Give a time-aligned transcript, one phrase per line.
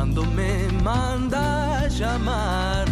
[0.00, 2.88] Cuando me manda a llamar,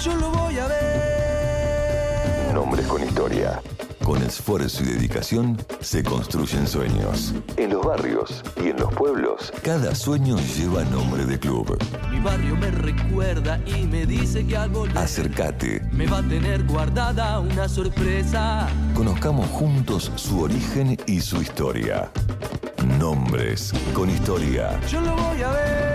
[0.00, 2.54] yo lo voy a ver.
[2.54, 3.60] Nombres con historia.
[4.04, 7.34] Con esfuerzo y dedicación se construyen sueños.
[7.56, 11.76] En los barrios y en los pueblos, cada sueño lleva nombre de club.
[12.08, 15.82] Mi barrio me recuerda y me dice que al volver Acércate.
[15.90, 18.68] me va a tener guardada una sorpresa.
[18.94, 22.12] Conozcamos juntos su origen y su historia.
[22.86, 24.80] Nombres con historia.
[24.88, 25.88] Yo lo voy a ver.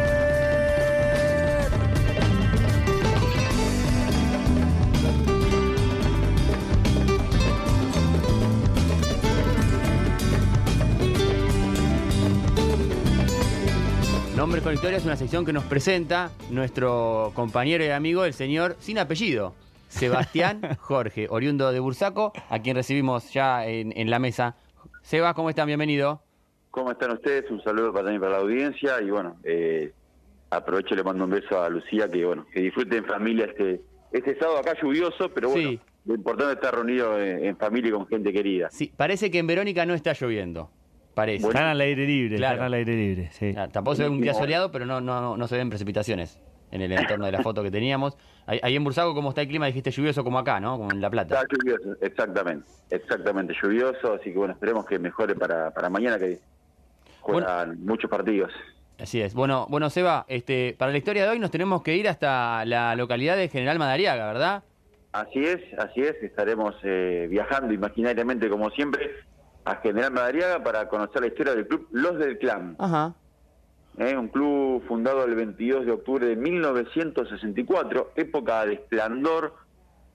[14.36, 18.76] Nombres con historia es una sección que nos presenta nuestro compañero y amigo, el señor
[18.82, 19.56] sin apellido,
[19.88, 24.58] Sebastián Jorge, oriundo de Bursaco, a quien recibimos ya en, en la mesa.
[25.02, 25.68] Seba, ¿cómo están?
[25.68, 26.22] Bienvenido.
[26.74, 27.52] ¿Cómo están ustedes?
[27.52, 29.94] Un saludo para también para la audiencia y bueno, eh,
[30.50, 33.80] aprovecho y le mando un beso a Lucía, que bueno, que disfruten en familia este,
[34.12, 35.80] este sábado acá lluvioso, pero bueno, Sí.
[36.06, 38.70] lo importante es estar reunido en, en familia y con gente querida.
[38.72, 40.72] Sí, parece que en Verónica no está lloviendo.
[41.14, 41.44] Parece.
[41.46, 41.60] Bueno.
[41.60, 42.54] Están al aire libre, Claro.
[42.56, 43.54] están al aire libre, sí.
[43.56, 46.40] Ah, Tampoco se ve un día soleado, pero no, no, no, se ven precipitaciones
[46.72, 48.18] en el entorno de la foto que teníamos.
[48.48, 49.68] Ahí, ahí en Bursaco, ¿cómo está el clima?
[49.68, 50.76] Dijiste lluvioso como acá, ¿no?
[50.80, 51.40] Como en La Plata.
[51.40, 56.40] Está lluvioso, exactamente, exactamente lluvioso, así que bueno, esperemos que mejore para, para mañana que
[57.24, 58.52] juegan muchos partidos.
[59.00, 59.34] Así es.
[59.34, 62.96] Bueno, bueno, Seba, este, para la historia de hoy nos tenemos que ir hasta la
[62.96, 64.64] localidad de General Madariaga, ¿verdad?
[65.12, 69.12] Así es, así es, estaremos eh, viajando imaginariamente como siempre
[69.66, 72.76] a General Madariaga para conocer la historia del club Los del Clan.
[72.80, 73.14] Ajá.
[73.98, 74.18] ¿eh?
[74.18, 79.56] un club fundado el 22 de octubre de 1964, época de esplendor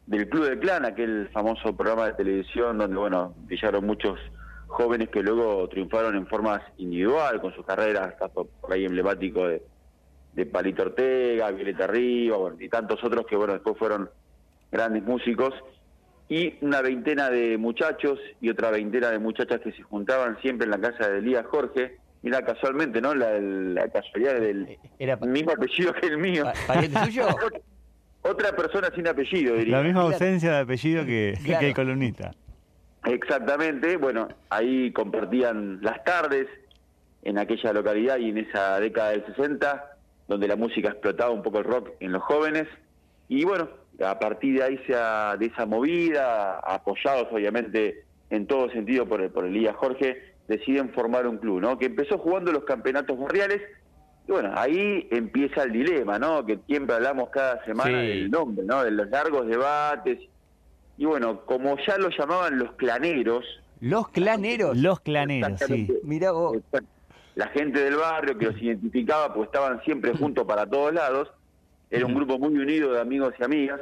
[0.06, 4.18] del Club del Clan, aquel famoso programa de televisión donde, bueno, brillaron muchos
[4.68, 9.62] jóvenes que luego triunfaron en formas individual, con sus carreras, caso por ahí emblemático de,
[10.34, 14.08] de Palito Ortega, Violeta bueno, y tantos otros que, bueno, después fueron
[14.70, 15.52] grandes músicos,
[16.28, 20.70] y una veintena de muchachos y otra veintena de muchachas que se juntaban siempre en
[20.72, 23.14] la casa de Elías Jorge, mira casualmente, ¿no?
[23.14, 26.44] La, la casualidad del Era pa- mismo apellido que el mío.
[26.44, 27.26] pa- pariente suyo.
[28.22, 29.78] Otra persona sin apellido, diría.
[29.78, 31.60] La misma ausencia de apellido que, Claro.
[31.60, 32.32] que el columnista.
[33.08, 36.46] Exactamente, bueno, ahí compartían las tardes
[37.22, 39.84] en aquella localidad y en esa década del 60,
[40.28, 42.66] donde la música explotaba un poco el rock en los jóvenes.
[43.28, 43.68] Y bueno,
[44.04, 49.30] a partir de ahí esa, de esa movida, apoyados obviamente en todo sentido por, el-
[49.30, 51.78] por Elías Jorge, deciden formar un club, ¿no?
[51.78, 53.62] Que empezó jugando los campeonatos barriales.
[54.26, 56.44] Y bueno, ahí empieza el dilema, ¿no?
[56.44, 58.06] Que siempre hablamos cada semana Sí.
[58.06, 58.84] del nombre, ¿no?
[58.84, 60.18] De los largos debates.
[60.98, 63.44] Y bueno, como ya lo llamaban los claneros,
[63.80, 64.76] Los claneros.
[64.76, 65.88] Los claneros, sí.
[66.02, 66.58] Mirá vos.
[67.36, 71.30] La gente del barrio que los identificaba, pues estaban siempre juntos para todos lados.
[71.88, 73.80] Era un grupo muy unido de amigos y amigas.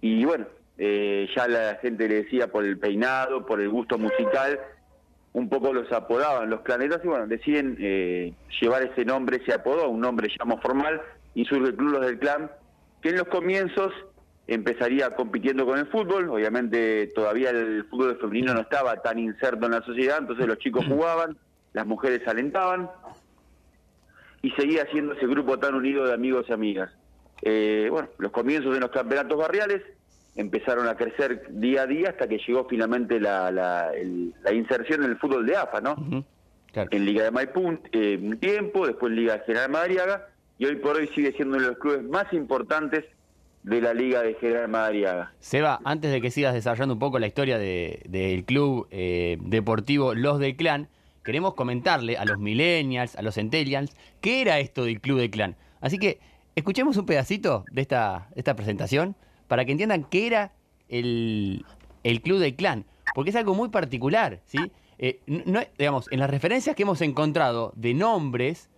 [0.00, 0.46] Y bueno,
[0.78, 4.60] eh, ya la gente le decía por el peinado, por el gusto musical,
[5.32, 9.88] un poco los apodaban los claneros y bueno, deciden eh, llevar ese nombre, ese apodo,
[9.88, 11.02] un nombre más formal,
[11.34, 12.48] y surge el Club Los del Clan,
[13.02, 13.92] que en los comienzos
[14.48, 19.72] empezaría compitiendo con el fútbol, obviamente todavía el fútbol femenino no estaba tan inserto en
[19.72, 21.36] la sociedad, entonces los chicos jugaban,
[21.74, 22.90] las mujeres alentaban,
[24.42, 26.90] y seguía siendo ese grupo tan unido de amigos y amigas.
[27.42, 29.82] Eh, bueno, los comienzos de los campeonatos barriales
[30.34, 35.04] empezaron a crecer día a día hasta que llegó finalmente la, la, el- la inserción
[35.04, 36.24] en el fútbol de AFA, ¿no?
[36.72, 36.88] Claro.
[36.92, 40.28] En Liga de Maipú eh, un tiempo, después en Liga General Madariaga,
[40.58, 43.04] y hoy por hoy sigue siendo uno de los clubes más importantes
[43.68, 45.32] de la Liga de General Madariaga.
[45.40, 50.14] Seba, antes de que sigas desarrollando un poco la historia de- del club eh, deportivo
[50.14, 50.88] Los del Clan,
[51.22, 55.56] queremos comentarle a los millennials, a los centennials, qué era esto del club del clan.
[55.80, 56.20] Así que
[56.56, 59.14] escuchemos un pedacito de esta, esta presentación
[59.46, 60.52] para que entiendan qué era
[60.88, 61.64] el,
[62.02, 64.58] el club del clan, porque es algo muy particular, ¿sí?
[64.98, 68.70] Eh, no- digamos, en las referencias que hemos encontrado de nombres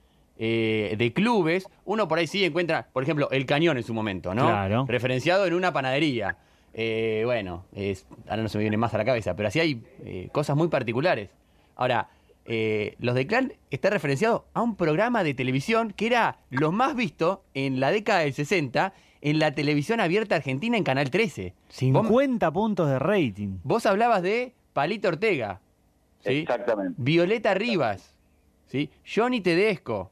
[0.43, 4.35] eh, de clubes, uno por ahí sí encuentra, por ejemplo, el cañón en su momento,
[4.35, 4.47] ¿no?
[4.47, 4.87] Claro.
[4.89, 6.39] Referenciado en una panadería.
[6.73, 9.83] Eh, bueno, es- ahora no se me viene más a la cabeza, pero así hay
[10.05, 11.31] eh, cosas muy particulares.
[11.77, 12.09] Ahora,
[12.47, 16.97] eh, los de Clan está referenciado a un programa de televisión que era lo más
[16.97, 21.53] visto en la década del 60 en la televisión abierta argentina en Canal 13.
[21.67, 21.77] Vos,
[22.07, 23.59] 50 puntos de rating.
[23.63, 25.61] vos hablabas de Palito Ortega,
[26.25, 26.39] ¿sí?
[26.39, 26.95] Exactamente.
[26.97, 28.15] Violeta Rivas,
[28.69, 28.89] ¿sí?
[29.05, 30.11] Johnny Tedesco.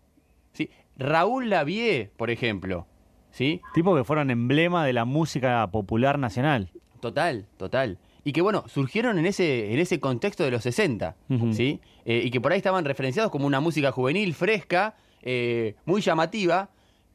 [0.98, 2.86] Raúl Lavie, por ejemplo,
[3.30, 3.60] ¿sí?
[3.74, 6.70] Tipo que fueron emblema de la música popular nacional.
[7.00, 7.98] Total, total.
[8.24, 11.52] Y que bueno, surgieron en ese, en ese contexto de los 60, Ujú.
[11.52, 11.80] ¿sí?
[12.04, 16.68] Eh, y que por ahí estaban referenciados como una música juvenil, fresca, eh, muy llamativa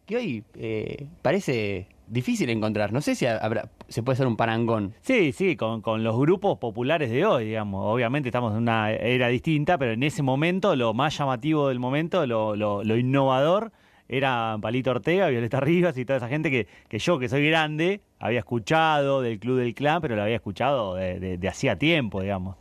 [0.06, 2.94] que hoy eh, parece difícil encontrar.
[2.94, 4.94] No sé si habrá, se puede hacer un parangón.
[5.02, 7.84] Sí, sí, con, con los grupos populares de hoy, digamos.
[7.86, 12.26] Obviamente estamos en una era distinta, pero en ese momento lo más llamativo del momento,
[12.26, 13.72] lo, lo, lo innovador,
[14.08, 18.02] era Palito Ortega, Violeta Rivas y toda esa gente que, que yo, que soy grande,
[18.20, 22.22] había escuchado del Club del Clan, pero lo había escuchado de, de- de hacía tiempo,
[22.22, 22.58] digamos.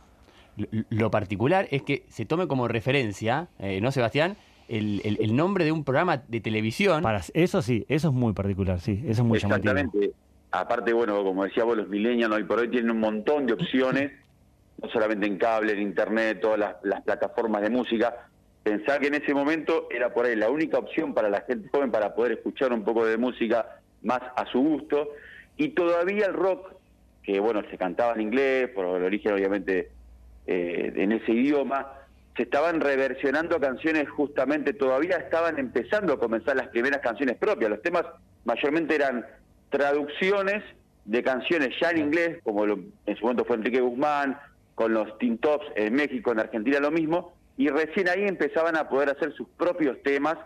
[0.55, 4.35] Lo, lo particular es que se tome como referencia, eh, ¿no, Sebastián?
[4.67, 7.01] El, el- el nombre de un programa de televisión.
[7.03, 9.71] Para, eso sí, eso es muy particular, sí, eso es muy llamativo.
[9.73, 10.11] Exactamente.
[10.51, 14.11] Aparte, bueno, como decía vos, los millennials hoy por hoy tienen un montón de opciones,
[14.81, 18.27] no solamente en cable, en internet, todas las, las plataformas de música.
[18.61, 21.91] Pensar que en ese momento era por ahí la única opción para la gente joven
[21.91, 23.65] para poder escuchar un poco de música
[24.03, 25.09] más a su gusto.
[25.57, 26.73] Y todavía el rock,
[27.23, 29.89] que bueno, se cantaba en inglés, por el origen obviamente
[30.47, 31.91] eh, en ese idioma,
[32.35, 37.69] se estaban reversionando canciones justamente, todavía estaban empezando a comenzar las primeras canciones propias.
[37.69, 38.03] Los temas
[38.45, 39.25] mayormente eran
[39.69, 40.63] traducciones
[41.05, 44.39] de canciones ya en inglés, como lo- en su momento fue Enrique Guzmán,
[44.75, 48.87] con los Teen Tops en México, en Argentina lo mismo, y recién ahí empezaban a
[48.89, 50.37] poder hacer sus propios temas,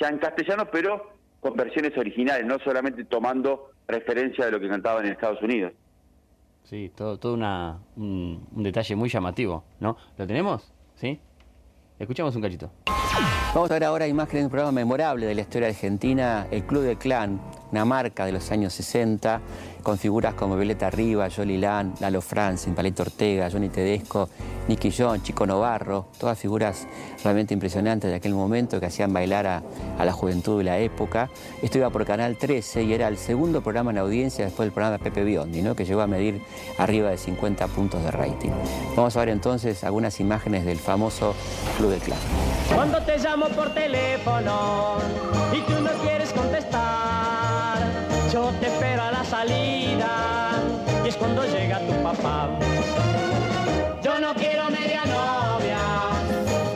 [0.00, 5.04] ya en castellano, pero con versiones originales, no solamente tomando referencia de lo que cantaban
[5.06, 5.72] en Estados Unidos.
[6.64, 9.96] Sí, todo, todo una, un, un detalle muy llamativo, ¿no?
[10.18, 10.72] ¿Lo tenemos?
[10.96, 11.20] ¿Sí?
[11.98, 12.70] Escuchamos un cachito.
[13.54, 16.82] Vamos a ver ahora imágenes de un programa memorable de la historia argentina, el Club
[16.82, 17.40] del Clan,
[17.72, 19.40] una marca de los años 60,
[19.82, 24.28] con figuras como Violeta Riva, Jolly Lan, Lalo Franzen, Palito Ortega, Johnny Tedesco,
[24.66, 26.86] Nicky John, Chico Novarro, todas figuras
[27.22, 29.62] realmente impresionantes de aquel momento que hacían bailar a,
[29.96, 31.30] a la juventud de la época.
[31.62, 34.98] Esto iba por Canal 13 y era el segundo programa en audiencia después del programa
[34.98, 35.76] de Pepe Biondi, ¿no?
[35.76, 36.42] que llegó a medir
[36.78, 38.50] arriba de 50 puntos de rating.
[38.96, 41.34] Vamos a ver entonces algunas imágenes del famoso
[41.76, 42.18] Club del Clan.
[42.74, 44.96] Cuando te llamo por teléfono
[45.52, 47.05] y tú no quieres contestar,
[48.36, 50.62] yo te espero a la salida
[51.02, 52.50] y es cuando llega tu papá.
[54.04, 55.78] Yo no quiero media novia,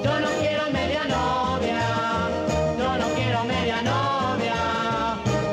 [0.02, 1.80] yo no quiero media novia,
[2.78, 4.54] yo no quiero media novia,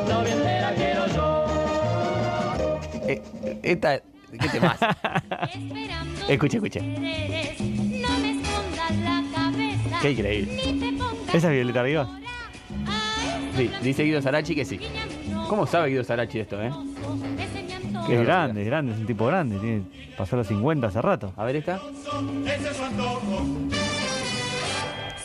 [0.08, 1.46] novia entera quiero yo.
[3.10, 3.22] Eh,
[3.64, 4.80] esta, ¿Qué te más?
[6.30, 6.80] Escuche, escuche.
[6.80, 6.98] No
[8.20, 10.00] me escondas la cabeza.
[10.02, 11.02] Qué increíble.
[11.34, 12.08] ¿Esa es Violeta Rivas?
[13.58, 14.80] Sí, dice Guido Sarachi que sí.
[15.50, 16.72] ¿Cómo sabe Guido Sarachi esto, eh?
[18.10, 19.84] Es grande, es grande, es un tipo grande, tiene,
[20.18, 21.34] pasó los 50 hace rato.
[21.38, 21.80] A ver esta.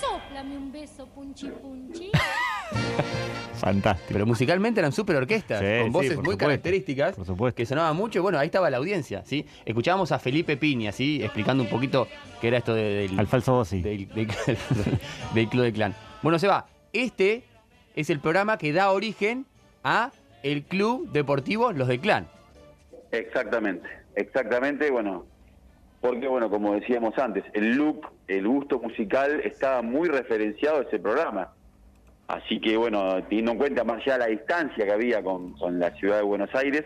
[0.01, 2.11] Sóplame un beso, punchi punchi.
[3.61, 4.09] Fantástico.
[4.13, 7.57] Pero musicalmente eran súper orquestas, Sí, con voces muy supuesto, características, por supuesto.
[7.57, 9.47] que sonaban mucho, y bueno, ahí estaba la audiencia, ¿sí?
[9.65, 11.23] Escuchábamos a Felipe Piña, ¿sí?
[11.23, 12.09] Explicando un poquito
[12.41, 13.81] qué era esto de- del, Al falso Bossi.
[13.81, 14.29] del, del-
[15.35, 15.95] del Club de Clan.
[16.23, 17.45] Bueno, Seba, este
[17.95, 19.47] es el programa que da origen
[19.84, 20.11] a
[20.43, 22.26] el Club Deportivo Los de Clan.
[23.11, 25.26] Exactamente, exactamente, bueno,
[26.00, 30.99] porque bueno, como decíamos antes, el look, el gusto musical estaba muy referenciado a ese
[30.99, 31.52] programa.
[32.29, 35.90] Así que bueno, teniendo en cuenta más allá la distancia que había con, con la
[35.93, 36.85] ciudad de Buenos Aires,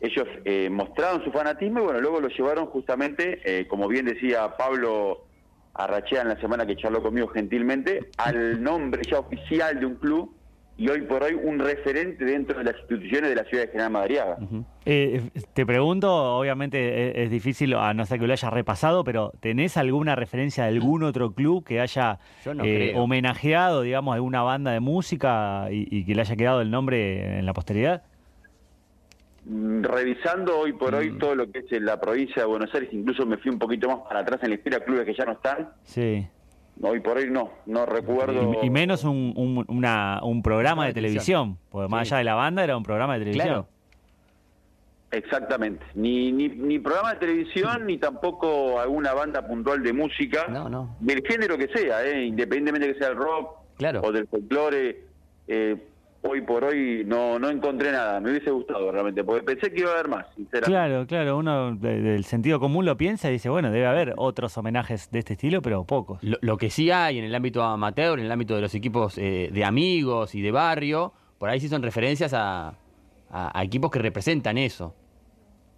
[0.00, 4.56] ellos eh, mostraron su fanatismo y bueno, luego lo llevaron justamente, eh, como bien decía
[4.56, 5.26] Pablo
[5.74, 10.34] Arrachea en la semana que charló conmigo gentilmente, al nombre ya oficial de un club
[10.82, 13.90] y hoy por hoy un referente dentro de las instituciones de la ciudad de General
[13.92, 14.36] Madariaga.
[14.84, 19.32] Eh, te pregunto, obviamente es, es difícil, a no ser que lo hayas repasado, pero
[19.38, 22.18] ¿tenés alguna referencia de algún otro club que haya
[22.52, 26.60] no eh, homenajeado, digamos, a alguna banda de música y, y que le haya quedado
[26.62, 28.02] el nombre en la posteridad?
[29.44, 30.96] Mm, Revisando hoy por Mm.
[30.98, 33.58] hoy todo lo que es en la provincia de Buenos Aires, incluso me fui un
[33.60, 35.68] poquito más para atrás en la historia, clubes que ya no están.
[35.84, 36.26] Sí.
[36.80, 38.54] Hoy por hoy no, no recuerdo.
[38.62, 42.14] Y, y menos un, un- una- un programa de televisión, porque más Sí.
[42.14, 43.46] allá de la banda era un programa de televisión.
[43.46, 43.68] Claro.
[45.10, 45.84] Exactamente.
[45.94, 50.46] Ni, ni, ni programa de televisión, ni tampoco alguna banda puntual de música.
[50.48, 50.96] No, no.
[51.00, 52.24] Del género que sea, ¿eh?
[52.24, 54.00] independientemente que sea el rock Claro.
[54.02, 55.04] o del folclore.
[55.48, 55.76] eh,
[56.22, 58.20] hoy por hoy no, no encontré nada.
[58.20, 60.70] Me hubiese gustado realmente, porque pensé que iba a haber más, sinceramente.
[60.70, 64.56] Claro, claro, uno de- del sentido común lo piensa y dice, bueno, debe haber otros
[64.56, 66.22] homenajes de este estilo, pero pocos.
[66.22, 69.18] Lo, lo que sí hay en el ámbito amateur, en el ámbito de los equipos
[69.18, 72.68] eh, de amigos y de barrio, por ahí sí son referencias a,
[73.30, 74.94] a- a equipos que representan eso.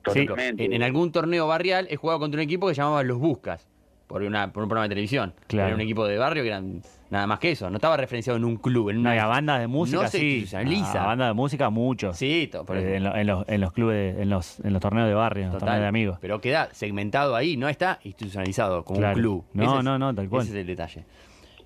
[0.03, 0.65] Totalmente.
[0.67, 3.67] en, en algún torneo barrial he jugado contra un equipo que llamaba Los Buscas,
[4.07, 5.33] por, una, por un programa de televisión.
[5.47, 5.69] Claro.
[5.69, 6.83] Era un equipo de barrio que eran
[7.15, 9.27] nada más que eso, no estaba referenciado en un club, en No, una y a
[9.27, 10.25] bandas de música, no se sí.
[10.27, 11.03] institucionaliza.
[11.03, 12.17] A bandas de música, muchos.
[12.19, 15.09] Sí, por Eh, en, lo- en los, en los clubes, en los, en los torneos
[15.09, 15.67] de barrio, en los Total.
[15.69, 16.19] torneos de amigos.
[16.21, 19.15] Pero queda segmentado ahí, no está institucionalizado como Claro.
[19.17, 19.45] un club.
[19.55, 20.43] No, es- no, no, tal cual.
[20.43, 21.05] Ese es el detalle.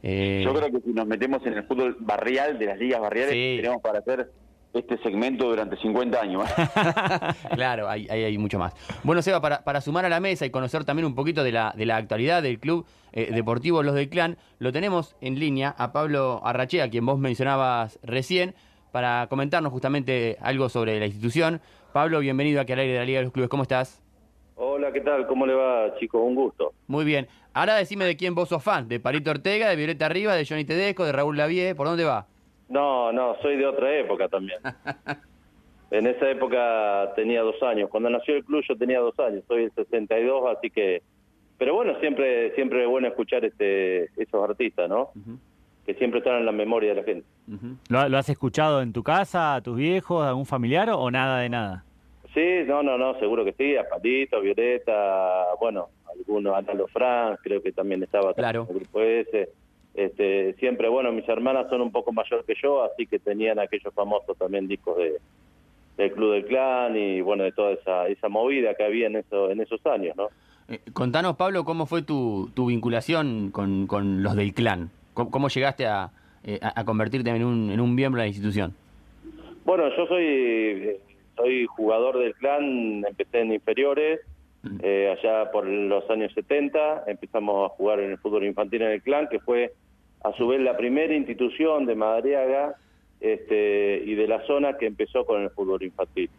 [0.02, 3.32] Eh, Yo creo que si nos metemos en el fútbol barrial, de las ligas barriales,
[3.32, 3.56] Sí.
[3.56, 4.30] tenemos para hacer
[4.74, 6.44] este segmento durante 50 años.
[7.54, 8.74] claro, hay, hay, hay mucho más.
[9.02, 11.72] Bueno, Seba, para, para sumar a la mesa y conocer también un poquito de la,
[11.76, 15.92] de la actualidad del club eh, deportivo Los del Clan, lo tenemos en línea a
[15.92, 18.54] Pablo Arrachea, quien vos mencionabas recién,
[18.92, 21.60] para comentarnos justamente algo sobre la institución.
[21.92, 23.50] Pablo, bienvenido aquí al aire de la Liga de los Clubes.
[23.50, 24.02] ¿Cómo estás?
[24.56, 25.26] Hola, ¿qué tal?
[25.26, 26.20] ¿Cómo le va, chicos?
[26.22, 26.72] Un gusto.
[26.86, 27.28] Muy bien.
[27.52, 28.88] Ahora decime de quién vos sos fan.
[28.88, 31.74] ¿De Palito Ortega, de Violeta Arriba, de Johnny Tedesco, de Raúl Lavie?
[31.74, 32.26] ¿Por dónde va?
[32.68, 34.58] No, no, soy de otra época también.
[35.90, 37.88] en esa época tenía dos años.
[37.90, 39.42] Cuando nació el club yo tenía dos años.
[39.48, 41.02] Soy el 62, así que...
[41.58, 45.10] Pero bueno, siempre siempre es bueno escuchar este esos artistas, ¿no?
[45.84, 47.26] Que siempre están en la memoria de la gente.
[47.88, 51.40] ¿Lo, lo has escuchado en tu casa, a tus viejos, a algún familiar o nada
[51.40, 51.84] de nada?
[52.32, 53.76] Sí, no, no, no, seguro que sí.
[53.76, 58.66] A Patito, Violeta, bueno, algunos, Analo Franz, creo que también estaba Claro.
[58.70, 59.48] en el grupo ese.
[59.94, 63.92] Este, siempre, bueno, mis hermanas son un poco mayor que yo, así que tenían aquellos
[63.94, 65.14] famosos también discos de
[65.96, 69.50] del Club del Clan y bueno, de toda esa, esa movida que había en, eso,
[69.50, 70.28] en esos años, ¿no?
[70.68, 74.90] Eh, contanos, Pablo, cómo fue tu, tu vinculación con, con los del clan.
[75.14, 76.10] ¿Cómo, cómo llegaste a,
[76.44, 78.74] eh, a- convertirte en un, en un miembro de la institución?
[79.64, 81.00] Bueno, yo soy eh,
[81.36, 84.20] soy jugador del clan, empecé en inferiores,
[84.82, 89.02] eh, allá por los años 70, empezamos a jugar en el fútbol infantil en el
[89.02, 89.72] clan, que fue
[90.24, 92.74] a su vez la primera institución de Madariaga
[93.20, 96.30] este, y de la zona que empezó con el fútbol infantil.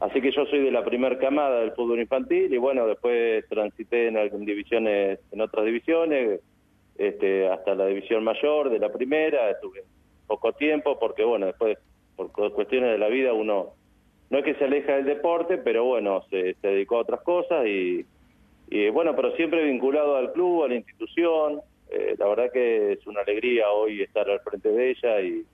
[0.00, 4.08] Así que yo soy de la primer camada del fútbol infantil y bueno, después transité
[4.08, 6.40] en algunas divisiones, en otras divisiones,
[6.96, 9.82] este, hasta la división mayor de la primera, estuve
[10.26, 11.76] poco tiempo porque bueno, después
[12.16, 13.70] por cu- cuestiones de la vida uno
[14.30, 17.66] no es que se aleja del deporte, pero bueno, se, se dedicó a otras cosas
[17.66, 18.06] y,
[18.70, 21.60] y bueno, pero siempre vinculado al club, a la institución.
[21.90, 25.44] Eh, la verdad que es una alegría hoy estar al frente de ella y,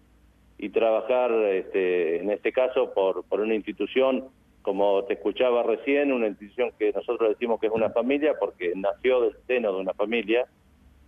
[0.58, 4.26] y trabajar, este, en este caso, por, por una institución,
[4.60, 9.22] como te escuchaba recién, una institución que nosotros decimos que es una familia porque nació
[9.22, 10.46] del seno de una familia.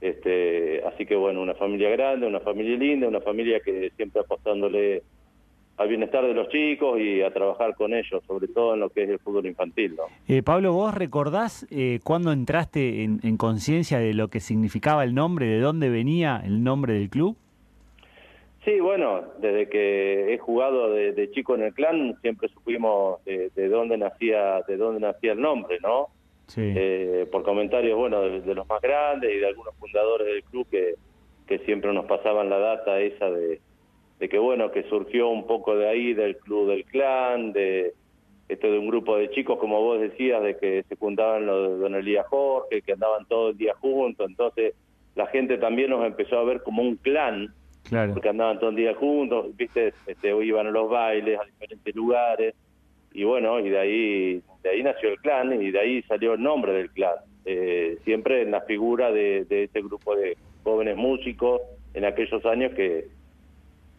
[0.01, 5.03] Este, así que bueno, una familia grande, una familia linda, una familia que siempre apostándole
[5.79, 9.05] al bienestar de los chicos y a trabajar con ellos, sobre todo en lo que
[9.05, 10.03] es el fútbol infantil, ¿no?
[10.27, 15.15] Eh, Pablo, ¿vos recordás eh, cuándo entraste en, en conciencia de lo que significaba el
[15.15, 17.37] nombre, de dónde venía el nombre del club?
[18.65, 23.51] Sí, bueno, desde que he jugado de, de chico en el clan siempre supimos de,
[23.55, 26.09] de dónde nacía, de dónde nacía el nombre, ¿no?
[26.49, 26.63] Sí.
[26.65, 30.67] Eh, por comentarios, bueno, de, de los más grandes y de algunos fundadores del club
[30.69, 30.95] que,
[31.47, 33.61] que siempre nos pasaban la data esa de,
[34.19, 37.95] de que, bueno, que surgió un poco de ahí, del club del clan, de
[38.49, 41.77] esto de un grupo de chicos, como vos decías, de que se juntaban los de
[41.79, 44.75] Don Elías Jorge, que andaban todo el día juntos, entonces
[45.15, 47.53] la gente también nos empezó a ver como un clan,
[47.89, 48.13] Claro.
[48.13, 52.55] porque andaban todo el día juntos, viste, este, iban a los bailes a diferentes lugares
[53.15, 56.43] y bueno, y de ahí de ahí nació el clan y de ahí salió el
[56.43, 57.15] nombre del clan.
[57.47, 61.63] Eh, siempre en la figura de, de este grupo de jóvenes músicos
[61.95, 63.07] en aquellos años que,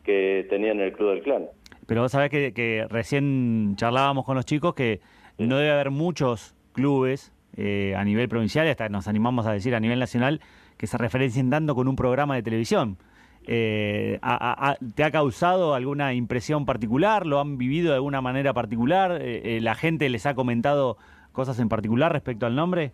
[0.10, 1.46] que tenían el club del clan.
[1.86, 5.02] Pero vos sabés que, que recién charlábamos con los chicos que
[5.38, 9.80] no debe haber muchos clubes eh, a nivel provincial, hasta nos animamos a decir a
[9.80, 10.40] nivel nacional,
[10.78, 12.98] que se referencien tanto con un programa de televisión.
[13.46, 17.26] Eh, a- a- a- ¿Te ha causado alguna impresión particular?
[17.28, 19.20] ¿Lo han vivido de alguna manera particular?
[19.22, 20.98] Eh, ¿La gente les ha comentado
[21.32, 22.92] cosas en particular respecto al nombre?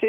[0.00, 0.06] Sí,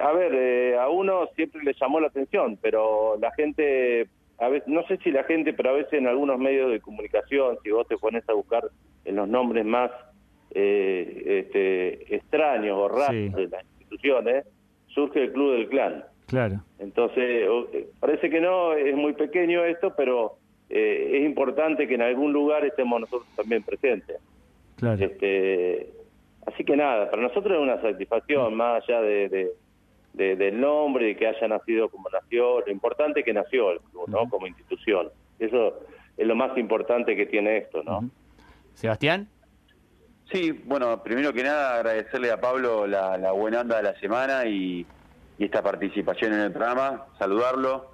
[0.00, 4.06] a ver, a uno siempre le llamó la atención, pero la gente,
[4.40, 7.58] a veces, no sé si la gente, pero a veces en algunos medios de comunicación,
[7.62, 8.64] si vos te pones a buscar
[9.04, 9.90] en los nombres más
[10.54, 13.28] eh, este, extraños o raros Sí.
[13.28, 14.44] de las instituciones,
[14.88, 16.04] surge el Club del Clan.
[16.26, 16.56] Claro.
[16.78, 20.36] Entonces, eh, parece que no, es muy pequeño esto, pero
[20.68, 24.16] eh, es importante que en algún lugar estemos nosotros también presentes.
[24.76, 25.04] Claro.
[25.04, 25.90] Este,
[26.46, 29.50] así que nada, para nosotros es una satisfacción, más allá de, de-
[30.12, 33.80] de- del nombre y que haya nacido como nació, lo importante es que nació el
[33.80, 34.28] club, ¿no?
[34.28, 35.08] Como institución.
[35.38, 35.80] Eso
[36.16, 38.08] es lo más importante que tiene esto, ¿no?
[38.74, 39.28] Sebastián.
[40.32, 44.46] Sí, bueno, primero que nada agradecerle a Pablo la, la buena onda de la semana
[44.46, 44.86] y,
[45.38, 47.90] y esta participación en el programa, saludarlo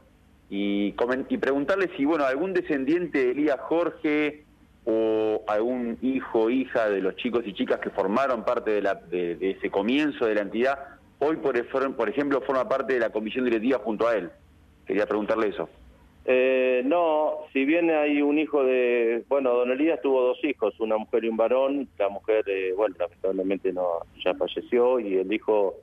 [0.51, 0.95] y,
[1.29, 4.45] y preguntarle si, bueno, algún descendiente de Elías Jorge
[4.85, 8.95] o algún hijo o hija de los chicos y chicas que formaron parte de, la,
[8.95, 10.79] de, de ese comienzo de la entidad,
[11.19, 14.31] hoy, por, ej- por ejemplo, forma parte de la comisión directiva junto a él.
[14.87, 15.69] Quería preguntarle eso.
[16.29, 20.97] Eh, no, si bien hay un hijo de, bueno, Don Elías tuvo dos hijos, una
[20.97, 23.87] mujer y un varón, la mujer, eh, bueno, lamentablemente no,
[24.25, 25.75] ya falleció y el hijo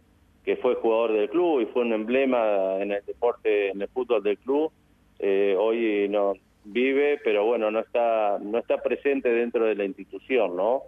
[0.44, 4.22] que fue jugador del club y fue un emblema en el deporte, en el fútbol
[4.22, 4.70] del club,
[5.20, 6.34] eh, hoy no
[6.66, 10.82] vive, pero bueno, no está no está presente dentro de la institución, ¿no?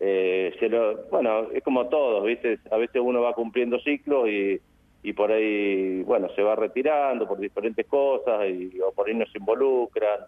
[0.00, 2.58] Eh, se lo, bueno, es como todos, ¿viste?
[2.70, 4.60] A veces uno va cumpliendo ciclos y,
[5.02, 9.26] y por ahí, bueno, se va retirando por diferentes cosas y, o por ahí no
[9.26, 10.20] se involucran.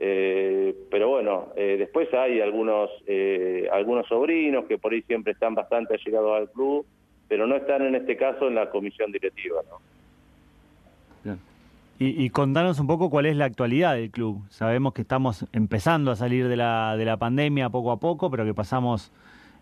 [0.00, 5.56] Eh, pero bueno, eh, después hay algunos eh, algunos sobrinos que por ahí siempre están
[5.56, 6.86] bastante allegados al club,
[7.26, 9.80] pero no están en este caso en la comisión directiva, ¿no?
[11.98, 14.42] Y, y contanos un poco cuál es la actualidad del club.
[14.50, 18.44] Sabemos que estamos empezando a salir de la, de la pandemia poco a poco, pero
[18.44, 19.12] que pasamos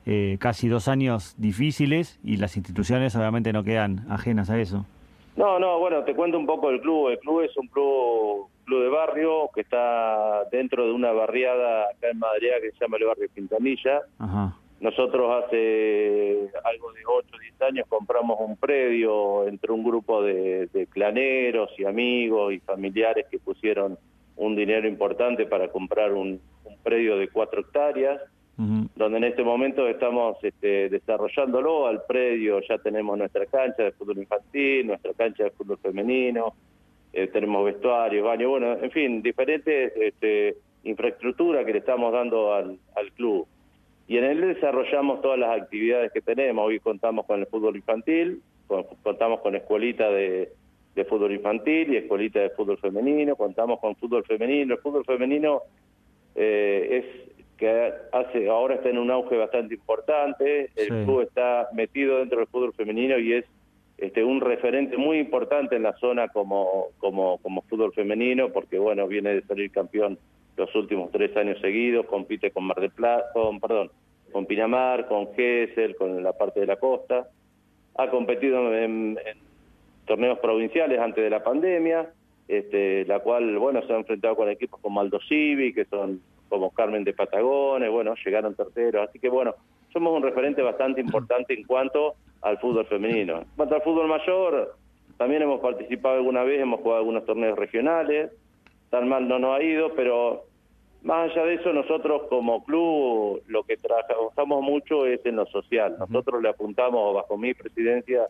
[0.09, 4.87] eh, casi dos años difíciles y las instituciones obviamente no quedan ajenas a eso.
[5.35, 7.09] No, no, bueno, te cuento un poco el club.
[7.09, 12.09] El club es un club, club de barrio que está dentro de una barriada acá
[12.11, 14.03] en Madrid que se llama el barrio Quintanilla.
[14.19, 14.57] Ajá.
[14.79, 20.67] Nosotros hace algo de 8 o 10 años compramos un predio entre un grupo de,
[20.73, 23.99] de claneros y amigos y familiares que pusieron
[24.37, 28.21] un dinero importante para comprar un, un predio de 4 hectáreas,
[28.59, 31.87] donde en este momento estamos este, desarrollándolo.
[31.87, 36.55] Al predio ya tenemos nuestra cancha de fútbol infantil, nuestra cancha de fútbol femenino,
[37.13, 42.79] eh, tenemos vestuario, baño, bueno, en fin, diferentes este, infraestructuras que le estamos dando al,
[42.95, 43.47] al club.
[44.09, 46.65] Y en él desarrollamos todas las actividades que tenemos.
[46.67, 50.51] Hoy contamos con el fútbol infantil, con- contamos con escuelita de,
[50.95, 54.75] de fútbol infantil y escuelita de fútbol femenino, contamos con fútbol femenino.
[54.75, 55.63] El fútbol femenino
[56.35, 60.71] eh, es que hace ahora está en un auge bastante importante.
[60.77, 61.05] El Sí.
[61.05, 63.45] club está metido dentro del fútbol femenino y es
[63.99, 69.09] este, un referente muy importante en la zona como, como, como fútbol femenino, porque bueno,
[69.09, 70.19] viene de salir campeón
[70.57, 76.23] los últimos tres años seguidos, compite con Mar del Plata, con, Pinamar, con Gesell, con
[76.23, 77.29] la parte de la costa.
[77.97, 79.39] Ha competido en, en
[80.07, 82.11] torneos provinciales antes de la pandemia,
[82.49, 86.71] este, la cual, bueno, se ha enfrentado con equipos como Aldo Civi, que son como
[86.71, 89.55] Carmen de Patagones, bueno, llegaron terceros, así que bueno,
[89.93, 93.39] somos un referente bastante importante en cuanto al fútbol femenino.
[93.39, 94.77] En cuanto al fútbol mayor,
[95.17, 98.31] también hemos participado alguna vez, hemos jugado algunos torneos regionales,
[98.91, 100.45] tan mal no nos ha ido, pero
[101.03, 105.97] más allá de eso, nosotros como club lo que trabajamos mucho es en lo social.
[105.99, 108.27] Nosotros le apuntamos, bajo mi presidencia,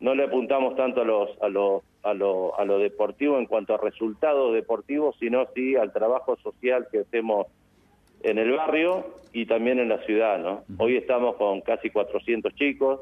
[0.00, 3.74] no le apuntamos tanto a los a lo, a lo, a lo deportivo en cuanto
[3.74, 7.48] a resultados deportivos, sino sí al trabajo social que hacemos
[8.22, 10.64] en el barrio y también en la ciudad, ¿no?
[10.78, 13.00] Hoy estamos con casi 400 chicos,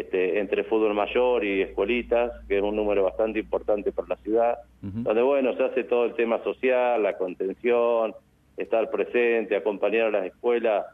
[0.00, 4.58] este, entre fútbol mayor y escuelitas, que es un número bastante importante para la ciudad,
[4.80, 8.12] donde, bueno, se hace todo el tema social, la contención,
[8.56, 10.84] estar presente, acompañar a las escuelas,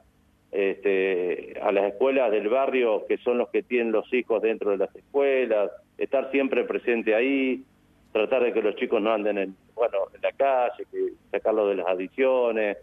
[0.52, 4.76] este, a las escuelas del barrio, que son los que tienen los hijos dentro de
[4.76, 7.64] las escuelas, estar siempre presente ahí,
[8.12, 11.76] tratar de que los chicos no anden en, bueno, en la calle, que sacarlos de
[11.76, 12.76] las adicciones,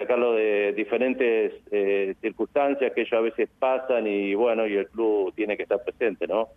[0.00, 5.32] sacarlo de diferentes eh, circunstancias que ellos a veces pasan y bueno, y el club
[5.36, 6.48] tiene que estar presente, ¿no?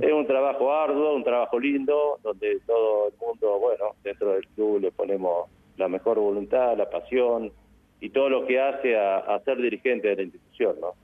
[0.00, 4.80] Es un trabajo arduo, un trabajo lindo, donde todo el mundo, bueno, dentro del club
[4.80, 7.52] le ponemos la mejor voluntad, la pasión
[8.00, 10.94] y todo lo que hace a, a ser dirigente de la institución, ¿no?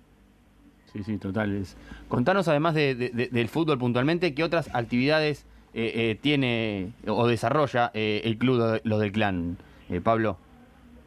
[0.87, 1.55] Sí, sí, total.
[1.61, 1.77] Es-
[2.09, 7.27] Contanos además de- de- de- del fútbol puntualmente, ¿qué otras actividades eh, eh, tiene o
[7.27, 9.59] desarrolla eh, el club Los del Clan,
[9.91, 10.39] eh, Pablo?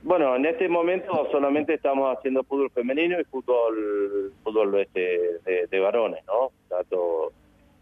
[0.05, 5.79] Bueno, en este momento solamente estamos haciendo fútbol femenino y fútbol fútbol este, de, de
[5.79, 6.51] varones, ¿no?
[6.69, 7.31] Tanto,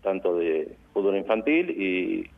[0.01, 2.29] tanto de fútbol infantil y,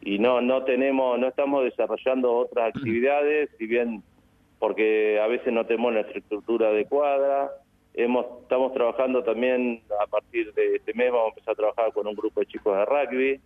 [0.00, 4.02] y no no tenemos no estamos desarrollando otras actividades, si bien
[4.58, 7.52] porque a veces no tenemos la estructura adecuada.
[7.92, 12.06] Hemos, estamos trabajando también a partir de este mes, vamos a empezar a trabajar con
[12.06, 13.40] un grupo de chicos de rugby,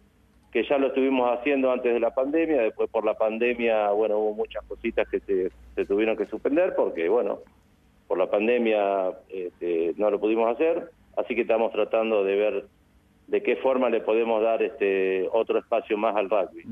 [0.53, 4.35] que ya lo estuvimos haciendo antes de la pandemia, después por la pandemia, bueno, hubo
[4.35, 7.39] muchas cositas que se, se tuvieron que suspender porque, bueno,
[8.07, 12.65] por la pandemia este, no lo pudimos hacer, así que estamos tratando de ver
[13.29, 16.65] de qué forma le podemos dar este otro espacio más al rugby.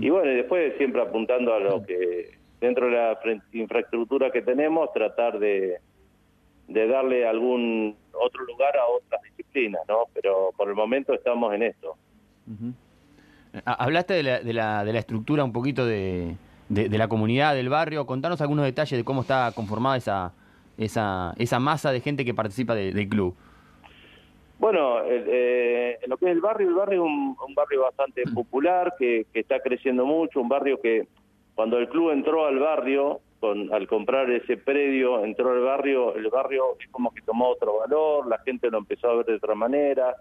[0.00, 3.18] Y bueno, y después siempre apuntando a lo que dentro de la
[3.52, 5.78] infraestructura que tenemos, tratar de,
[6.68, 10.04] de darle algún otro lugar a otras disciplinas, ¿no?
[10.14, 11.96] Pero por el momento estamos en esto.
[12.48, 12.87] Ha-
[13.64, 16.34] Hablaste de la, de la, de la estructura un poquito de,
[16.68, 18.06] de- de la comunidad, del barrio.
[18.06, 20.32] Contanos algunos detalles de cómo está conformada esa,
[20.76, 23.34] esa, esa masa de gente que participa de- del club.
[24.58, 28.22] Bueno, eh, en lo que es el barrio, el barrio es un, un barrio bastante
[28.34, 31.06] popular, que, que está creciendo mucho, un barrio que
[31.54, 36.28] cuando el club entró al barrio, con, al comprar ese predio, entró al barrio, el
[36.28, 39.54] barrio es como que tomó otro valor, la gente lo empezó a ver de otra
[39.54, 40.16] manera,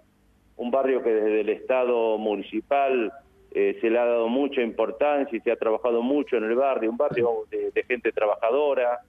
[0.57, 3.11] un barrio que desde el Estado municipal
[3.51, 6.91] eh, se le ha dado mucha importancia y se ha trabajado mucho en el barrio,
[6.91, 8.99] un barrio de, de gente trabajadora,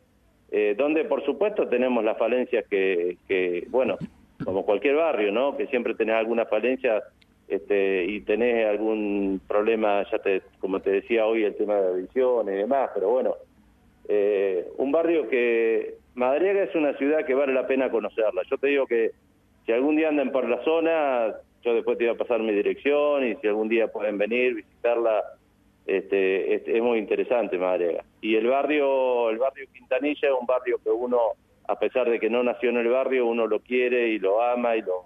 [0.50, 3.98] eh, donde por supuesto tenemos las falencias que, que, bueno,
[4.44, 5.56] como cualquier barrio, ¿no?
[5.56, 7.02] Que siempre tenés alguna falencia
[7.48, 11.88] este, y tenés algún problema, ya te, como te decía hoy, el tema de la
[11.88, 13.34] adicción y demás, pero bueno,
[14.08, 18.42] eh, un barrio que Madariaga es una ciudad que vale la pena conocerla.
[18.50, 19.12] Yo te digo que
[19.68, 23.22] si algún día andan por la zona, yo después te voy a pasar mi dirección
[23.28, 25.22] y si algún día pueden venir, visitarla,
[25.84, 28.02] este, este, es muy interesante Madariaga.
[28.22, 31.18] Y el barrio, el barrio Quintanilla es un barrio que uno,
[31.66, 34.74] a pesar de que no nació en el barrio, uno lo quiere y lo ama
[34.74, 35.04] y lo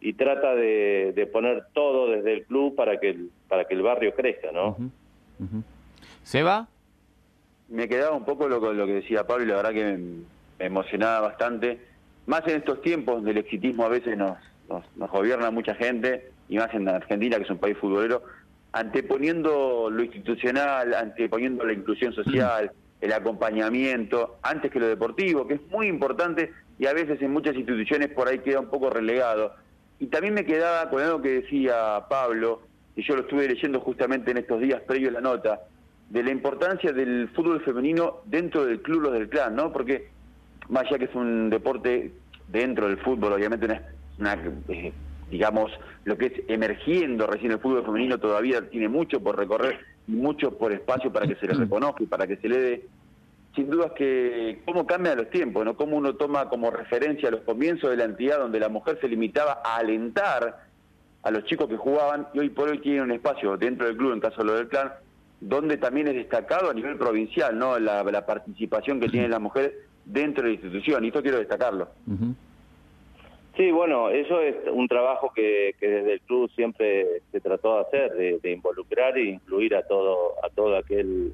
[0.00, 3.82] y trata de, de poner todo desde el club para que el, para que el
[3.82, 4.74] barrio crezca, ¿no?
[6.22, 6.66] ¿Seba?
[7.68, 9.98] me quedaba un poco lo, lo que decía Pablo y la verdad que me,
[10.58, 11.97] me emocionaba bastante.
[12.28, 14.36] Más en estos tiempos del exitismo a veces nos,
[14.68, 18.22] nos, nos gobierna mucha gente, y más en Argentina, que es un país futbolero,
[18.72, 25.66] anteponiendo lo institucional, anteponiendo la inclusión social, el acompañamiento, antes que lo deportivo, que es
[25.70, 29.54] muy importante y a veces en muchas instituciones por ahí queda un poco relegado.
[29.98, 32.60] Y también me quedaba con algo que decía Pablo,
[32.94, 35.60] y yo lo estuve leyendo justamente en estos días previo a la nota,
[36.10, 39.72] de la importancia del fútbol femenino dentro del club Los del Clan, ¿no?
[39.72, 40.10] Porque
[40.68, 42.12] más allá que es un deporte
[42.48, 43.82] dentro del fútbol, obviamente una,
[44.18, 44.92] una, eh,
[45.30, 45.70] digamos,
[46.04, 50.56] lo que es emergiendo recién el fútbol femenino todavía tiene mucho por recorrer y mucho
[50.56, 52.86] por espacio para que se le reconozca y para que se le dé.
[53.54, 55.76] Sin duda es que cómo cambian los tiempos, ¿no?
[55.76, 59.60] Cómo uno toma como referencia los comienzos de la entidad donde la mujer se limitaba
[59.64, 60.68] a alentar
[61.22, 64.12] a los chicos que jugaban y hoy por hoy tiene un espacio dentro del club,
[64.12, 64.92] en caso de lo del clan,
[65.40, 67.78] donde también es destacado a nivel provincial, ¿no?
[67.78, 69.72] La, la participación que tienen las mujeres
[70.08, 71.88] dentro de la institución, y esto quiero destacarlo.
[73.56, 77.80] Sí, bueno, eso es un trabajo que, que desde el club siempre se trató de
[77.80, 81.32] hacer, de, de involucrar e incluir a todo a todo aquel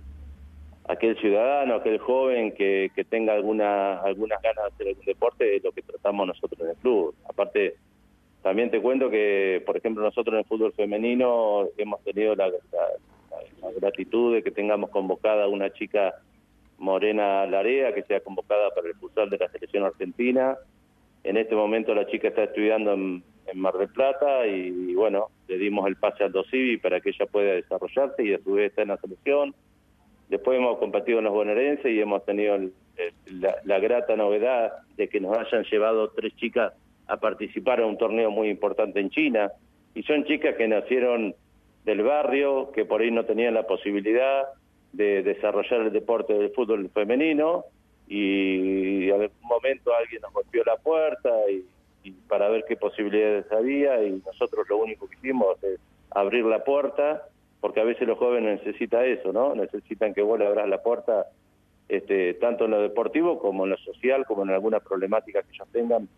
[0.88, 5.62] aquel ciudadano, aquel joven que, que tenga alguna algunas ganas de hacer algún deporte, es
[5.62, 7.14] lo que tratamos nosotros en el club.
[7.28, 7.74] Aparte,
[8.42, 12.56] también te cuento que, por ejemplo, nosotros en el fútbol femenino hemos tenido la, la,
[13.62, 16.14] la gratitud de que tengamos convocada a una chica
[16.84, 20.56] Morena Larea, que sea convocada para el futsal de la selección argentina.
[21.24, 25.86] En este momento la chica está estudiando en, Mar del Plata y, bueno, le dimos
[25.86, 28.88] el pase al Dosivi para que ella pueda desarrollarse y a su vez está en
[28.88, 29.54] la selección.
[30.28, 32.72] Después hemos competido en los bonaerenses y hemos tenido el,
[33.26, 36.72] la, la grata novedad de que nos hayan llevado tres chicas
[37.06, 39.52] a participar en un torneo muy importante en China.
[39.94, 41.34] Y son chicas que nacieron
[41.84, 44.44] del barrio, que por ahí no tenían la posibilidad
[44.96, 47.64] de desarrollar el deporte del fútbol femenino
[48.06, 51.64] y en algún momento alguien nos golpeó la puerta y,
[52.28, 55.80] para ver qué posibilidades había y nosotros lo único que hicimos es
[56.10, 57.22] abrir la puerta
[57.60, 59.54] porque a veces los jóvenes necesitan eso, ¿no?
[59.54, 61.26] Necesitan que vos le abras la puerta
[61.88, 65.68] este, tanto en lo deportivo como en lo social, como en alguna problemática que ellos
[65.72, 66.08] tengan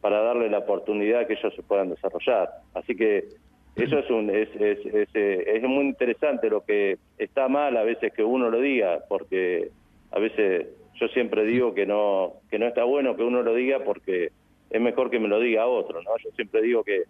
[0.00, 2.50] para darle la oportunidad que ellos se puedan desarrollar.
[2.74, 3.28] Así que
[3.76, 8.12] eso es, un, es, es, es, es, muy interesante lo que está mal a veces
[8.12, 9.68] que uno lo diga, porque
[10.12, 13.80] a veces yo siempre digo que no, que no está bueno que uno lo diga
[13.84, 14.30] porque
[14.70, 16.10] es mejor que me lo diga otro, ¿no?
[16.24, 17.02] Yo siempre digo que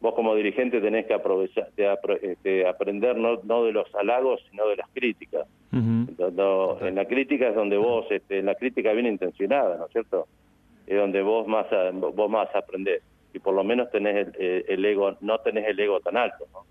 [0.00, 4.66] vos como dirigente tenés que aprovechar, de, este, aprender no, no de los halagos, sino
[4.68, 5.46] de las críticas.
[5.70, 6.32] Uh -huh.
[6.32, 9.92] no, en la crítica es donde vos, este, en la crítica bien intencionada, ¿no es
[9.92, 10.26] cierto?
[10.86, 13.02] Es donde vos más, vos más aprendés
[13.34, 16.64] y por lo menos tenés el, el, ego, no tenés el ego tan alto, ¿no?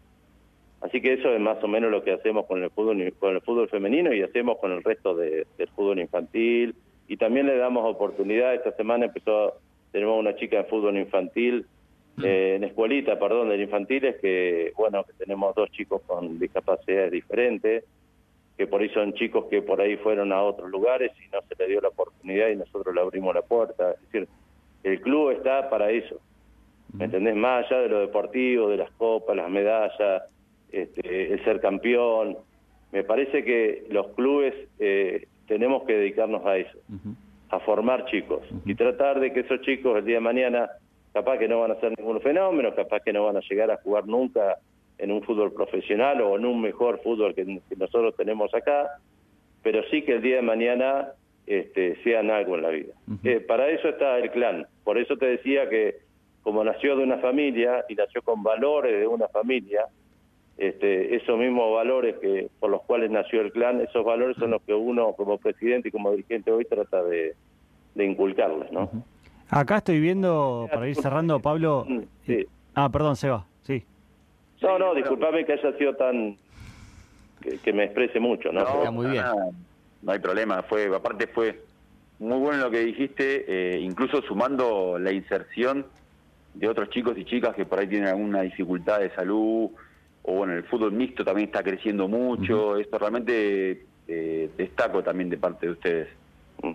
[0.82, 3.42] Así que eso es más o menos lo que hacemos con el fútbol con el
[3.42, 6.76] fútbol femenino y hacemos con el resto de, del fútbol infantil
[7.08, 8.54] y también le damos oportunidad.
[8.54, 9.54] Esta semana empezó
[9.92, 11.66] tenemos una chica en fútbol infantil
[12.22, 17.86] eh, en escuelita, perdón, del infantiles que bueno que tenemos dos chicos con discapacidades diferentes
[18.58, 21.56] que por ahí son chicos que por ahí fueron a otros lugares y no se
[21.56, 23.92] le dio la oportunidad y nosotros le abrimos la puerta.
[23.94, 24.28] Es decir,
[24.84, 26.20] el club está para eso.
[26.94, 27.36] ¿Me entendés?
[27.36, 30.24] Más allá de lo deportivo, de las copas, las medallas,
[30.72, 32.38] este, el ser campeón.
[32.92, 37.16] Me parece que los clubes eh, tenemos que dedicarnos a eso, uh -huh.
[37.50, 38.72] a formar chicos uh -huh.
[38.72, 40.70] y tratar de que esos chicos el día de mañana,
[41.14, 43.78] capaz que no van a ser ningún fenómeno, capaz que no van a llegar a
[43.78, 44.58] jugar nunca
[45.00, 49.00] en un fútbol profesional o en un mejor fútbol que, que nosotros tenemos acá,
[49.64, 51.14] pero sí que el día de mañana
[51.48, 52.94] este, sean algo en la vida.
[53.08, 53.30] Uh -huh.
[53.30, 54.68] eh, para eso está el clan.
[54.84, 55.98] Por eso te decía que
[56.44, 59.86] como nació de una familia y nació con valores de una familia,
[60.58, 64.62] este, esos mismos valores que por los cuales nació el clan, esos valores son los
[64.62, 67.34] que uno como presidente y como dirigente hoy trata de,
[67.96, 68.90] de inculcarles, ¿no?
[69.50, 71.86] Acá estoy viendo, para ir cerrando, Pablo...
[72.26, 72.46] Sí.
[72.76, 73.84] Ah, perdón, Seba, sí.
[74.62, 76.38] No, no, disculpame que haya sido tan...
[77.42, 78.62] que, que me exprese mucho, ¿no?
[78.62, 79.24] Está muy bien.
[79.24, 79.50] nada,
[80.02, 80.64] no hay problema.
[80.64, 81.62] Fue, aparte fue
[82.20, 85.86] muy bueno lo que dijiste, eh, incluso sumando la inserción
[86.54, 89.70] de otros chicos y chicas que por ahí tienen alguna dificultad de salud,
[90.24, 92.78] o bueno, el fútbol mixto también está creciendo mucho.
[92.78, 96.08] Esto realmente eh, destaco también de parte de ustedes.
[96.62, 96.72] Mm.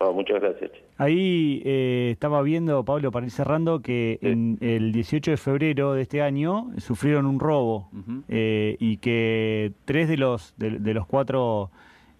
[0.00, 0.72] No, muchas gracias.
[0.98, 4.28] Ahí eh, estaba viendo, Pablo, para ir cerrando, que Sí.
[4.28, 7.88] en el 18 de febrero de este año sufrieron un robo
[8.28, 11.70] eh, y que tres de los de, de los cuatro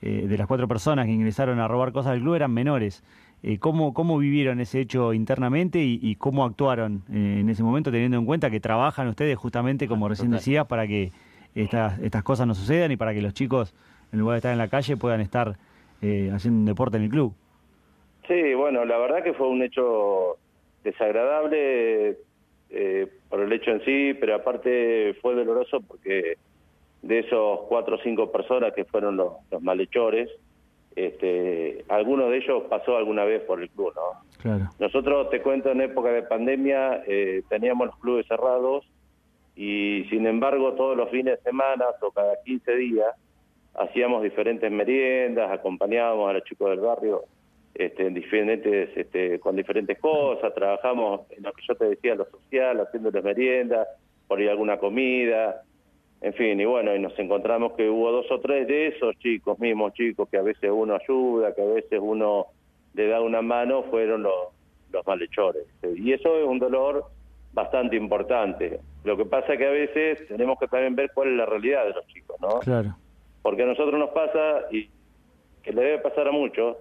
[0.01, 3.03] eh, de las cuatro personas que ingresaron a robar cosas del club eran menores.
[3.45, 7.91] Eh, ¿cómo, ¿Cómo vivieron ese hecho internamente y, y cómo actuaron eh, en ese momento,
[7.91, 10.39] teniendo en cuenta que trabajan ustedes justamente, como recién total.
[10.39, 11.11] decías, para que
[11.55, 13.75] estas, estas cosas no sucedan y para que los chicos,
[14.13, 15.57] en lugar de estar en la calle, puedan estar
[16.03, 17.35] eh, haciendo un deporte en el club?
[18.29, 20.37] Sí, bueno, la verdad que fue un hecho
[20.85, 22.19] desagradable
[22.71, 26.37] eh, por el hecho en sí, pero aparte fue doloroso porque
[27.03, 30.31] de esos cuatro o cinco personas que fueron los, los malhechores,
[30.97, 34.21] este, alguno de ellos pasó alguna vez por el club, ¿no?
[34.41, 34.71] Claro.
[34.79, 38.85] Nosotros, te cuento, en época de pandemia eh, teníamos los clubes cerrados
[39.55, 43.15] y sin embargo todos los fines de semana o cada 15 días
[43.75, 47.25] hacíamos diferentes meriendas, acompañábamos a los chicos del barrio
[47.75, 52.27] este, en diferentes, este, con diferentes cosas, trabajamos en lo que yo te decía, lo
[52.27, 53.89] social, haciéndoles meriendas,
[54.29, 55.63] por alguna comida,
[56.23, 59.59] en fin, y bueno, y nos encontramos que hubo dos o tres de esos chicos,
[59.59, 62.47] mismos chicos, que a veces uno ayuda, que a veces uno
[62.95, 64.35] le da una mano, fueron los,
[64.93, 65.65] los malhechores.
[65.97, 67.07] Y eso es un dolor
[67.53, 68.79] bastante importante.
[69.03, 71.87] Lo que pasa es que a veces tenemos que también ver cuál es la realidad
[71.87, 72.61] de los chicos, ¿no?
[72.61, 72.95] Claro.
[73.43, 74.89] Porque a nosotros nos pasa, y
[75.65, 76.77] que le debe pasar a muchos,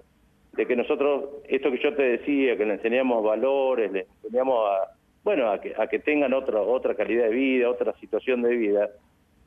[0.52, 4.92] de que nosotros, esto que yo te decía, que le enseñamos valores, le enseñamos a,
[5.24, 8.88] bueno, a que, a que tengan otra, otra calidad de vida, otra situación de vida,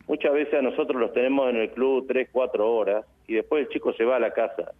[0.08, 3.70] muchas veces a nosotros los tenemos en el club tres, cuatro horas, y después el
[3.74, 4.72] chico se va a la casa.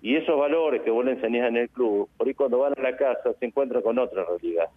[0.00, 2.82] Y esos valores que vos le enseñás en el club, por ahí cuando van a
[2.82, 4.68] la casa se encuentran con otra realidad.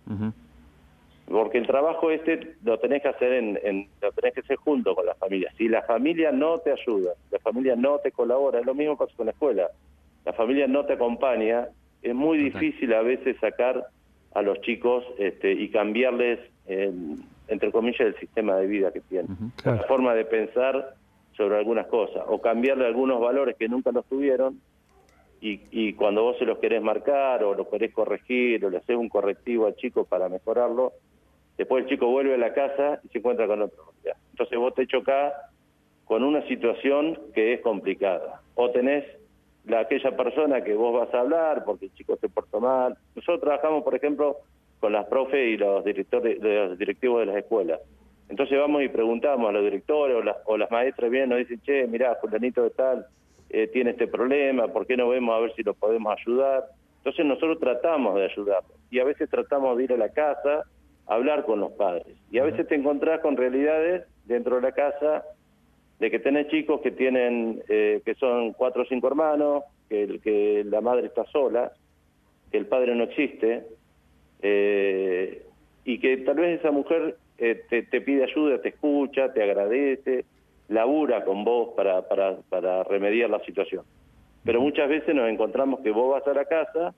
[1.27, 4.93] Porque el trabajo este lo tenés que hacer en, en- lo tenés que hacer junto
[4.93, 5.51] con la familia.
[5.57, 9.11] Si la familia no te ayuda, la familia no te colabora, es lo mismo pasa
[9.17, 9.67] con la escuela.
[10.23, 11.67] La familia no te acompaña,
[12.03, 12.61] es muy Total.
[12.61, 13.83] difícil a veces sacar
[14.35, 19.27] a los chicos este, y cambiarles, el- entre comillas, el sistema de vida que claro.
[19.63, 20.95] la forma de pensar
[21.35, 24.61] sobre algunas cosas, o cambiarle algunos valores que nunca los tuvieron
[25.41, 28.95] y, y cuando vos se los querés marcar o lo querés corregir o le haces
[28.95, 30.93] un correctivo al chico para mejorarlo,
[31.57, 34.17] después el chico vuelve a la casa y se encuentra con otra realidad.
[34.31, 35.33] Entonces vos te chocás
[36.05, 38.41] con una situación que es complicada.
[38.55, 39.03] O tenés
[39.65, 42.97] la, aquella persona que vos vas a hablar porque el chico se portó mal.
[43.15, 44.37] Nosotros trabajamos, por ejemplo,
[44.79, 47.79] con las profes y los directores, los directivos de las escuelas.
[48.29, 51.61] Entonces vamos y preguntamos a los directores o, las- o las maestras y nos dicen,
[51.61, 53.05] che, mirá, fulanito de tal
[53.49, 56.65] eh, tiene este problema, ¿por qué no vemos a ver si lo podemos ayudar?
[56.97, 60.63] Entonces nosotros tratamos de ayudarlo y a veces tratamos de ir a la casa
[61.07, 62.07] a hablar con los padres.
[62.31, 65.23] Y a veces te encontrás con realidades dentro de la casa
[65.99, 70.63] de que tenés chicos que tienen, eh, que son cuatro o cinco hermanos, que, que
[70.65, 71.71] la madre está sola,
[72.51, 73.63] que el padre no existe,
[74.41, 75.43] eh,
[75.83, 80.25] y que tal vez esa mujer eh, te, te pide ayuda, te escucha, te agradece,
[80.69, 83.83] labura con vos para, para, para remediar la situación.
[84.43, 86.93] Pero muchas veces nos encontramos que vos vas a la casa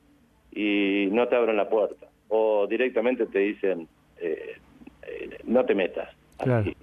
[0.52, 3.88] y no te abren la puerta, o directamente te dicen,
[4.19, 4.56] eh,
[5.04, 6.62] eh, no te metas, Claro.
[6.62, 6.76] así,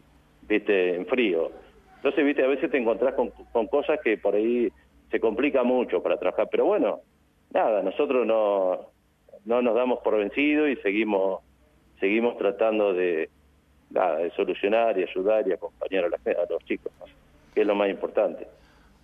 [0.49, 1.51] viste, en frío.
[1.97, 4.71] Entonces, viste, a veces te encontrás con, con cosas que por ahí
[5.11, 7.01] se complica mucho para trabajar, pero bueno,
[7.53, 8.91] nada, nosotros no,
[9.45, 11.41] no nos damos por vencidos y seguimos
[12.01, 13.31] seguimos tratando de,
[14.37, 16.93] solucionar y ayudar y acompañar a, la a los chicos,
[17.55, 18.47] que es lo más importante.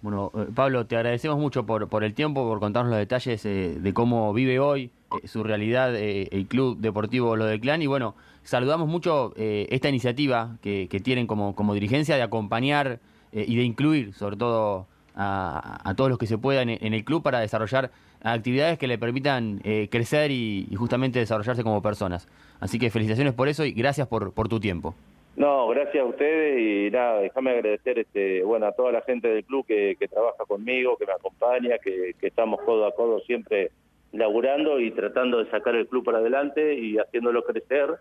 [0.02, 3.76] Bueno, eh, Pablo, te agradecemos mucho por, por el tiempo, por contarnos los detalles eh,
[3.78, 4.90] de cómo vive hoy,
[5.22, 7.82] eh, su realidad, el Club Deportivo Lo del Clan.
[7.82, 12.98] Y bueno, saludamos mucho esta iniciativa que, que tienen como, como dirigencia de acompañar
[13.32, 17.04] y de incluir, sobre todo, a, a todos los que se puedan en, en el
[17.04, 17.90] club para desarrollar
[18.22, 22.28] actividades que le permitan eh, crecer y, y justamente desarrollarse como personas.
[22.60, 24.94] Así que felicitaciones por eso y gracias por, por tu tiempo.
[25.36, 29.44] No, gracias a ustedes y nada, déjame agradecer este, bueno, a toda la gente del
[29.44, 33.70] club que, que trabaja conmigo, que me acompaña, que, que estamos codo a codo siempre
[34.12, 37.96] laburando y tratando de sacar el club para adelante y haciéndolo crecer.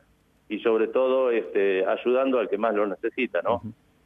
[0.49, 3.61] y sobre todo este, ayudando al que más lo necesita, ¿no?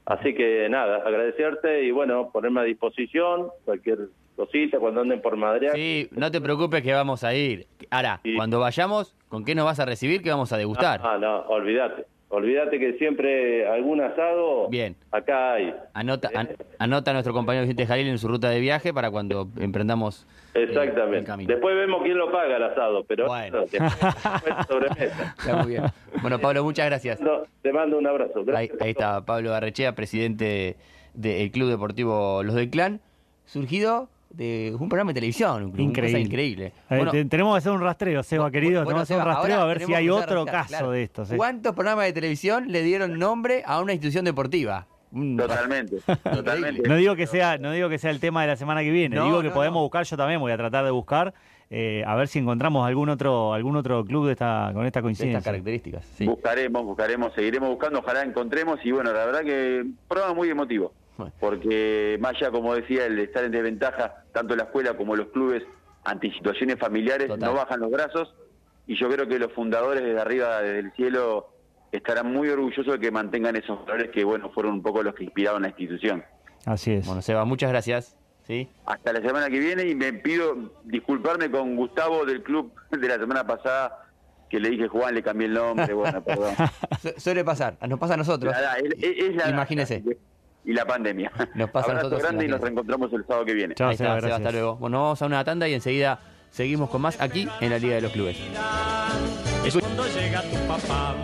[0.06, 5.70] Así que nada, agradecerte y bueno, ponerme a disposición, cualquier cosita cuando anden por Madrid.
[5.74, 7.68] Sí, no te preocupes que vamos a ir.
[7.89, 10.22] Ahora, cuando vayamos, ¿con qué nos vas a recibir?
[10.22, 11.00] ¿Qué vamos a degustar?
[11.04, 12.06] Ah, no, olvídate.
[12.36, 14.96] Olvídate que siempre algún asado Bien.
[15.12, 15.72] acá hay.
[15.93, 19.50] Anota, an- anota a nuestro compañero Vicente Jalil en su ruta de viaje para cuando
[19.60, 21.26] emprendamos eh, el Exactamente.
[21.26, 21.48] camino.
[21.54, 23.65] Después vemos quién lo paga el asado, pero Bueno.
[24.67, 25.36] sobremesa.
[25.39, 25.84] Está muy bien.
[26.22, 27.22] Bueno, Pablo, muchas gracias.
[27.22, 28.43] No, te mando un abrazo.
[28.56, 30.76] Ahí, ahí está Pablo Barrechea, presidente
[31.13, 33.00] del Club Deportivo Los del Clan,
[33.46, 36.02] surgido de un programa de televisión, Increíble.
[36.02, 36.74] cosa increíble.
[36.89, 38.84] Bueno, te- tenemos que hacer un rastreo, Seba, querido.
[38.84, 40.91] bueno, tenemos que hacer un rastreo a ver si hay otro caso claro.
[40.91, 41.32] de estos.
[41.32, 41.38] eh.
[41.38, 44.88] ¿Cuántos programas de televisión le dieron nombre a una institución deportiva?
[45.38, 46.89] Totalmente, totalmente.
[46.89, 49.15] No digo que sea, no digo que sea el tema de la semana que viene,
[49.15, 49.84] No, digo que no, podemos no.
[49.84, 51.36] buscar, yo también voy a tratar de buscar,
[51.69, 55.04] eh, a ver si encontramos algún otro, algún otro club de esta, con esta de
[55.04, 55.38] coincidencia.
[55.38, 56.04] estas características.
[56.17, 56.26] sí.
[56.26, 60.91] Buscaremos, buscaremos, seguiremos buscando, ojalá encontremos y bueno, la verdad que programa muy emotivo.
[61.39, 65.63] Porque más allá, como decía, el estar en desventaja, tanto la escuela como los clubes,
[66.04, 67.49] ante situaciones familiares, Total.
[67.49, 68.34] no bajan los brazos
[68.88, 71.49] y yo creo que los fundadores desde arriba, desde el cielo,
[71.91, 75.23] estarán muy orgullosos de que mantengan esos valores que, bueno, fueron un poco los que
[75.26, 76.23] inspiraron la institución.
[76.65, 77.06] Así es.
[77.06, 78.17] Bueno, Seba, muchas gracias.
[78.47, 78.67] ¿sí?
[78.86, 83.15] Hasta la semana que viene y me pido disculparme con Gustavo del club de la
[83.17, 83.99] semana pasada,
[84.49, 86.54] que le dije Juan, le cambié el nombre, bueno, perdón.
[87.02, 88.52] Su- suele pasar, nos pasa a nosotros.
[88.52, 89.49] La edad, es- es la edad.
[89.54, 90.04] Imagínese.
[90.65, 91.32] Y la pandemia.
[91.56, 93.76] Nos pasa a Abrazo nosotros, grande y nos reencontramos el sábado que viene.
[93.76, 94.76] Chao, Ahí está, Seba, hasta luego.
[94.78, 96.19] Bueno, vamos a una tanda y enseguida
[96.52, 98.38] seguimos con más aquí en la Liga de los Clubes.
[99.65, 101.15] Es cuando llega tu papá.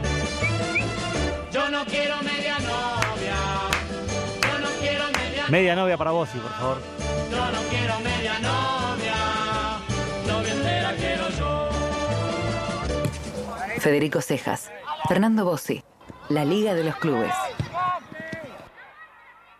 [1.51, 3.35] Yo no quiero media novia.
[4.41, 6.77] Yo no quiero media Media novia para vos, sí, por favor.
[7.31, 9.15] Yo no quiero media novia.
[10.27, 11.69] Novia entera quiero yo.
[13.79, 14.69] Federico Cejas,
[15.07, 15.83] Fernando Bossi,
[16.27, 17.33] La Liga de los Clubes.